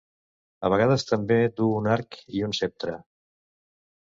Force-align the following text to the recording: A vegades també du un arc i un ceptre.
A 0.69 0.69
vegades 0.73 1.05
també 1.09 1.37
du 1.61 1.67
un 1.81 1.91
arc 1.99 2.17
i 2.39 2.43
un 2.49 2.59
ceptre. 2.61 2.99